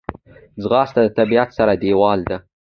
ځغاسته 0.61 0.99
د 1.03 1.07
طبیعت 1.17 1.49
سره 1.57 1.73
یووالی 1.89 2.23
دی 2.29 2.37